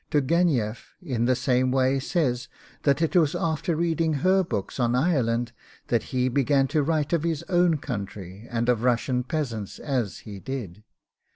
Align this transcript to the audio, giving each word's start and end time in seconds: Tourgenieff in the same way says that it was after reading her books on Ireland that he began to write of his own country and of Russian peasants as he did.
Tourgenieff 0.09 0.93
in 0.99 1.25
the 1.25 1.35
same 1.35 1.71
way 1.71 1.99
says 1.99 2.47
that 2.81 3.03
it 3.03 3.15
was 3.15 3.35
after 3.35 3.75
reading 3.75 4.13
her 4.25 4.43
books 4.43 4.79
on 4.79 4.95
Ireland 4.95 5.51
that 5.89 6.05
he 6.05 6.27
began 6.27 6.67
to 6.69 6.81
write 6.81 7.13
of 7.13 7.21
his 7.21 7.43
own 7.43 7.77
country 7.77 8.47
and 8.49 8.67
of 8.67 8.81
Russian 8.81 9.23
peasants 9.23 9.77
as 9.77 10.21
he 10.25 10.39
did. 10.39 10.81